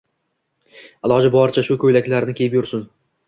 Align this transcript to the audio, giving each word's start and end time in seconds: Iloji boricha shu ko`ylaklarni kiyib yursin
Iloji 1.09 1.29
boricha 1.35 1.65
shu 1.69 1.77
ko`ylaklarni 1.85 2.37
kiyib 2.41 2.57
yursin 2.61 2.89